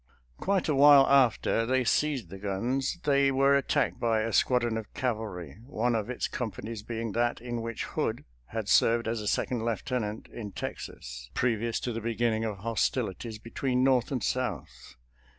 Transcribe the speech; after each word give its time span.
Quite 0.39 0.67
a 0.67 0.73
while 0.73 1.05
after 1.05 1.63
they 1.67 1.83
seized 1.83 2.31
the 2.31 2.39
guns 2.39 2.97
they 3.03 3.31
were 3.31 3.55
attacked 3.55 3.99
by 3.99 4.21
a 4.21 4.33
squadron 4.33 4.75
of 4.75 4.91
cavalry, 4.95 5.59
one 5.63 5.93
of 5.93 6.09
its 6.09 6.27
companies 6.27 6.81
being 6.81 7.11
that 7.11 7.39
in 7.39 7.61
which 7.61 7.83
Hood 7.83 8.25
had 8.47 8.67
served 8.67 9.07
as 9.07 9.21
a 9.21 9.27
second 9.27 9.63
lieutenant 9.63 10.27
in 10.29 10.53
Texas, 10.53 11.29
previous 11.35 11.79
to 11.81 11.93
the 11.93 12.01
beginning 12.01 12.43
of 12.43 12.57
hostilities 12.57 13.37
between 13.37 13.83
North 13.83 14.11
and 14.11 14.23
South. 14.23 14.95